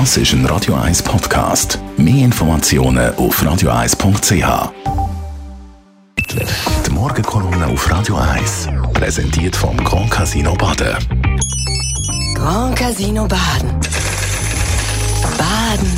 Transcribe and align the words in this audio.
Das 0.00 0.16
ist 0.16 0.32
ein 0.32 0.44
Radio 0.46 0.74
1 0.74 1.04
Podcast. 1.04 1.78
Mehr 1.96 2.24
Informationen 2.24 3.14
auf 3.14 3.40
radio1.ch. 3.40 4.72
Die 6.84 6.90
Morgenkolumne 6.90 7.68
auf 7.68 7.88
Radio 7.88 8.16
1 8.16 8.70
präsentiert 8.92 9.54
vom 9.54 9.76
Grand 9.76 10.10
Casino 10.10 10.52
Baden. 10.56 10.96
Grand 12.34 12.76
Casino 12.76 13.28
Baden. 13.28 13.70
Baden 15.38 15.92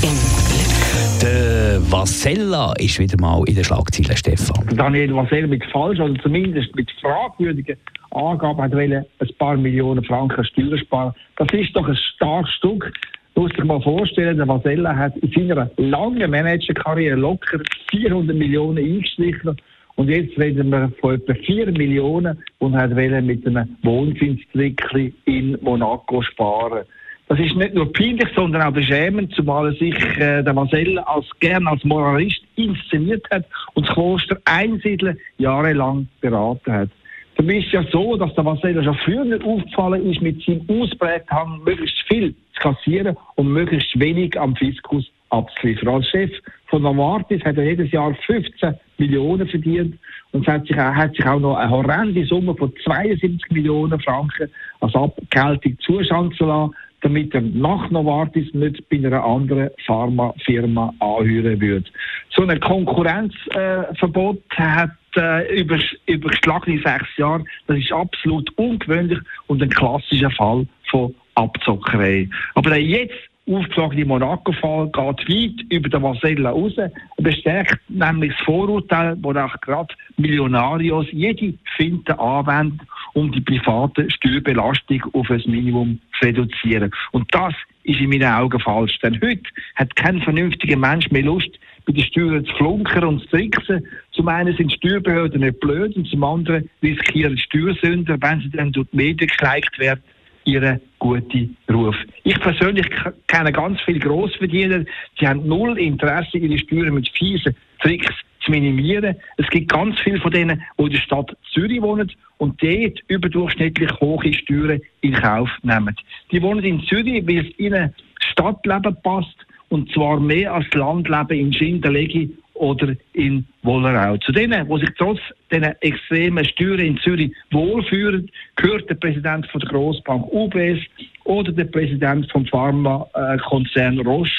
im 0.00 0.16
Glück. 0.48 1.20
Der 1.20 1.92
Vasella 1.92 2.72
ist 2.78 2.98
wieder 2.98 3.20
mal 3.20 3.42
in 3.46 3.54
den 3.54 3.64
Schlagzeilen, 3.64 4.16
Stefan. 4.16 4.66
Daniel 4.74 5.14
Vasel 5.14 5.46
mit 5.46 5.62
falsch 5.66 6.00
oder 6.00 6.18
zumindest 6.22 6.74
mit 6.74 6.90
fragwürdigen 7.02 7.76
Angaben 8.12 8.62
hat 8.62 8.72
wollen, 8.72 9.04
ein 9.18 9.28
paar 9.38 9.58
Millionen 9.58 10.02
Franken 10.02 10.42
Steuern 10.42 10.78
sparen. 10.78 11.14
Das 11.36 11.48
ist 11.52 11.76
doch 11.76 11.86
ein 11.86 11.96
starkes 11.96 12.50
Stück. 12.54 12.90
Du 13.36 13.42
musst 13.42 13.58
dich 13.58 13.64
mal 13.64 13.82
vorstellen, 13.82 14.38
der 14.38 14.48
Vasella 14.48 14.96
hat 14.96 15.14
in 15.18 15.30
seiner 15.30 15.70
langen 15.76 16.30
Managerkarriere 16.30 17.16
locker 17.16 17.60
400 17.90 18.34
Millionen 18.34 18.78
eingestrichen. 18.78 19.54
Und 19.96 20.08
jetzt 20.08 20.38
reden 20.38 20.70
wir 20.70 20.90
von 21.02 21.16
etwa 21.16 21.34
4 21.34 21.66
Millionen 21.72 22.42
und 22.60 22.74
hat 22.74 22.94
mit 22.94 23.46
einem 23.46 23.76
Wohnzinstrickli 23.82 25.12
in 25.26 25.58
Monaco 25.60 26.22
sparen. 26.22 26.86
Das 27.28 27.38
ist 27.38 27.54
nicht 27.56 27.74
nur 27.74 27.92
peinlich, 27.92 28.28
sondern 28.34 28.62
auch 28.62 28.72
beschämend, 28.72 29.34
zumal 29.34 29.66
er 29.66 29.72
sich 29.72 29.94
äh, 30.18 30.42
der 30.42 30.56
Vasella 30.56 31.02
als 31.02 31.26
gern 31.38 31.66
als 31.66 31.84
Moralist 31.84 32.40
inszeniert 32.54 33.26
hat 33.30 33.44
und 33.74 33.86
das 33.86 33.94
Kloster 33.94 34.38
Einsiedeln 34.46 35.18
jahrelang 35.36 36.08
beraten 36.22 36.72
hat. 36.72 36.88
Dabei 37.36 37.58
ist 37.58 37.70
ja 37.70 37.82
so, 37.92 38.16
dass 38.16 38.34
der 38.34 38.46
Vasella 38.46 38.82
schon 38.82 38.96
früher 39.04 39.44
aufgefallen 39.44 40.10
ist, 40.10 40.22
mit 40.22 40.42
seinem 40.42 40.64
Ausprägten 40.68 41.62
möglichst 41.64 42.00
viel 42.08 42.34
zu 42.54 42.60
kassieren 42.60 43.16
und 43.34 43.48
möglichst 43.48 43.98
wenig 44.00 44.38
am 44.40 44.56
Fiskus 44.56 45.10
abzuliefern. 45.28 45.88
Als 45.88 46.08
Chef 46.08 46.30
von 46.66 46.82
Novartis 46.82 47.44
hat 47.44 47.58
er 47.58 47.64
jedes 47.64 47.90
Jahr 47.92 48.14
15 48.26 48.74
Millionen 48.98 49.46
verdient 49.46 49.98
und 50.32 50.46
hat 50.46 50.66
sich, 50.66 50.76
hat 50.76 51.14
sich 51.14 51.26
auch 51.26 51.38
noch 51.38 51.56
eine 51.56 51.70
horrende 51.70 52.24
Summe 52.24 52.54
von 52.54 52.72
72 52.84 53.50
Millionen 53.50 54.00
Franken 54.00 54.50
als 54.80 54.94
Abgeltung 54.94 55.78
zuschanzen 55.80 56.46
lassen, 56.46 56.74
damit 57.02 57.34
er 57.34 57.42
nach 57.42 57.90
Novartis 57.90 58.52
nicht 58.54 58.88
bei 58.88 58.96
einer 58.96 59.22
anderen 59.22 59.70
Pharmafirma 59.84 60.94
anhören 61.00 61.60
würde. 61.60 61.86
So 62.30 62.46
ein 62.46 62.60
Konkurrenzverbot 62.60 64.38
äh, 64.56 64.62
hat 64.62 64.90
äh, 65.16 65.60
über, 65.60 65.78
überschlagene 66.06 66.80
sechs 66.82 67.16
Jahre, 67.16 67.44
das 67.66 67.78
ist 67.78 67.92
absolut 67.92 68.50
ungewöhnlich 68.56 69.18
und 69.46 69.62
ein 69.62 69.70
klassischer 69.70 70.30
Fall 70.30 70.66
von 70.90 71.14
Abzockerei. 71.34 72.28
Aber 72.54 72.70
der 72.70 72.82
jetzt 72.82 73.14
aufgeschlagene 73.48 74.04
Monaco-Fall 74.04 74.90
geht 74.90 75.28
weit 75.28 75.72
über 75.72 75.88
den 75.88 76.02
Vasella 76.02 76.50
raus. 76.50 76.72
Er 76.76 76.90
bestärkt 77.18 77.78
nämlich 77.88 78.32
das 78.32 78.44
Vorurteil, 78.44 79.16
wo 79.20 79.30
auch 79.30 79.60
gerade 79.60 79.94
Millionarios 80.16 81.06
jede 81.12 81.54
Finte 81.76 82.18
anwenden, 82.18 82.80
um 83.14 83.30
die 83.30 83.40
private 83.40 84.10
Steuerbelastung 84.10 85.02
auf 85.12 85.30
ein 85.30 85.42
Minimum 85.46 86.00
zu 86.18 86.26
reduzieren. 86.26 86.90
Und 87.12 87.32
das 87.32 87.54
ist 87.84 88.00
in 88.00 88.10
meinen 88.10 88.32
Augen 88.32 88.58
falsch. 88.58 88.98
Denn 88.98 89.20
heute 89.22 89.42
hat 89.76 89.94
kein 89.94 90.20
vernünftiger 90.22 90.76
Mensch 90.76 91.10
mehr 91.10 91.22
Lust, 91.22 91.58
bei 91.86 91.92
den 91.92 92.04
Steuern 92.04 92.44
zu 92.44 92.54
flunkern 92.56 93.04
und 93.04 93.20
zu 93.22 93.28
tricksen. 93.28 93.86
Zum 94.16 94.28
einen 94.28 94.56
sind 94.56 94.72
Steuerbehörden 94.72 95.42
nicht 95.42 95.60
blöd 95.60 95.94
und 95.94 96.08
zum 96.08 96.24
anderen 96.24 96.70
riskieren 96.82 97.36
Steuersünder, 97.36 98.16
wenn 98.20 98.40
sie 98.40 98.50
dann 98.50 98.72
durch 98.72 98.88
die 98.90 98.96
Medien 98.96 99.30
geliked 99.38 99.78
werden, 99.78 100.02
ihren 100.44 100.80
guten 100.98 101.54
Ruf. 101.70 101.94
Ich 102.24 102.40
persönlich 102.40 102.88
kenne 103.26 103.52
ganz 103.52 103.78
viele 103.82 103.98
Grossverdiener, 103.98 104.84
die 105.20 105.28
haben 105.28 105.46
null 105.46 105.78
Interesse, 105.78 106.38
ihre 106.38 106.58
Steuern 106.58 106.94
mit 106.94 107.10
fiesen 107.10 107.54
Tricks 107.82 108.14
zu 108.40 108.50
minimieren. 108.50 109.16
Es 109.36 109.48
gibt 109.48 109.70
ganz 109.70 109.98
viele 110.00 110.20
von 110.20 110.32
denen, 110.32 110.62
die 110.78 110.84
in 110.84 110.90
der 110.92 110.98
Stadt 110.98 111.36
Zürich 111.52 111.82
wohnen 111.82 112.10
und 112.38 112.62
dort 112.62 113.00
überdurchschnittlich 113.08 113.90
hohe 114.00 114.32
Steuern 114.32 114.80
in 115.02 115.12
Kauf 115.12 115.50
nehmen. 115.62 115.94
Die 116.30 116.40
wohnen 116.40 116.64
in 116.64 116.80
Zürich, 116.84 117.26
weil 117.26 117.46
es 117.46 117.58
ihnen 117.58 117.94
Stadtleben 118.32 118.96
passt 119.02 119.36
und 119.68 119.92
zwar 119.92 120.20
mehr 120.20 120.54
als 120.54 120.72
Landleben 120.72 121.38
in 121.38 121.52
Schindelegi 121.52 122.30
oder 122.58 122.94
in 123.12 123.46
Wollerau. 123.62 124.16
Zu 124.18 124.32
denen, 124.32 124.68
die 124.68 124.80
sich 124.80 124.90
trotz 124.98 125.20
dieser 125.52 125.74
extremen 125.82 126.44
Steuern 126.44 126.80
in 126.80 126.98
Zürich 126.98 127.32
wohlfühlen, 127.50 128.30
gehört 128.56 128.88
der 128.88 128.94
Präsident 128.96 129.46
von 129.50 129.60
der 129.60 129.70
Grossbank 129.70 130.26
UBS 130.32 130.80
oder 131.24 131.52
der 131.52 131.64
Präsident 131.64 132.30
vom 132.30 132.46
Pharmakonzern 132.46 134.00
Roche. 134.00 134.30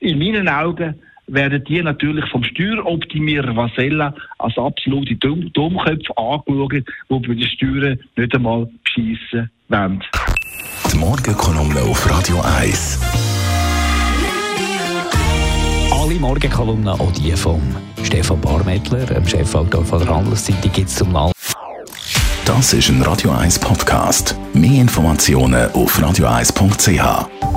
In 0.00 0.18
meinen 0.18 0.48
Augen 0.48 0.94
werden 1.26 1.64
die 1.64 1.82
natürlich 1.82 2.28
vom 2.30 2.44
Steueroptimierer 2.44 3.56
Vasella 3.56 4.14
als 4.38 4.58
absolute 4.58 5.16
Dumm 5.16 5.52
Dummköpfe 5.52 6.16
angeschaut, 6.16 6.72
die 6.72 6.82
bei 7.08 7.34
den 7.34 7.42
Steuern 7.42 7.98
nicht 8.16 8.34
einmal 8.34 8.68
beschissen 8.84 9.50
wollen. 9.68 10.02
Die 10.92 10.98
Morgenkolumne 10.98 11.80
auf 11.80 12.10
Radio 12.10 12.40
1 12.58 13.23
alle 16.24 16.32
Morgenkolumnen, 16.32 16.88
auch 16.88 17.12
die 17.12 17.32
von 17.32 17.60
Stefan 18.02 18.40
Barmettler, 18.40 19.04
dem 19.04 19.26
Chefautor 19.26 19.84
von 19.84 19.98
der 19.98 20.14
Handelszeitung, 20.14 20.72
gibt 20.72 20.88
es 20.88 20.96
zum 20.96 21.12
Mal. 21.12 21.30
Das 22.44 22.72
ist 22.72 22.88
ein 22.88 23.02
Radio 23.02 23.30
1 23.30 23.58
Podcast. 23.58 24.34
Mehr 24.52 24.80
Informationen 24.80 25.70
auf 25.72 25.98
radio1.ch. 25.98 27.53